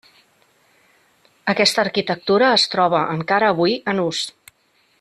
[1.53, 4.23] Aquesta arquitectura es troba, encara avui, en ús.